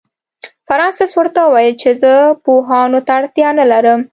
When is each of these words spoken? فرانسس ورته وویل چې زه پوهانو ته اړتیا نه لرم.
فرانسس 0.67 1.11
ورته 1.15 1.39
وویل 1.43 1.75
چې 1.81 1.89
زه 2.01 2.13
پوهانو 2.43 2.99
ته 3.05 3.11
اړتیا 3.19 3.49
نه 3.59 3.65
لرم. 3.71 3.99